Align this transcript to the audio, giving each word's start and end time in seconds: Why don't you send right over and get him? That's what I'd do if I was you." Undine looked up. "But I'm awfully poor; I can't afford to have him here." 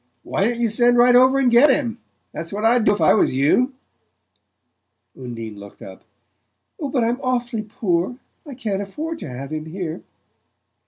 Why 0.23 0.45
don't 0.47 0.59
you 0.59 0.67
send 0.67 0.97
right 0.97 1.15
over 1.15 1.37
and 1.37 1.51
get 1.51 1.69
him? 1.69 1.99
That's 2.31 2.51
what 2.51 2.65
I'd 2.65 2.85
do 2.85 2.91
if 2.93 3.01
I 3.01 3.13
was 3.13 3.35
you." 3.35 3.75
Undine 5.15 5.59
looked 5.59 5.83
up. 5.83 6.03
"But 6.79 7.03
I'm 7.03 7.21
awfully 7.21 7.61
poor; 7.61 8.15
I 8.43 8.55
can't 8.55 8.81
afford 8.81 9.19
to 9.19 9.29
have 9.29 9.51
him 9.53 9.65
here." 9.67 10.01